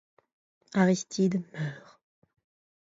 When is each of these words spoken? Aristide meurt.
Aristide 0.73 1.43
meurt. 1.51 1.97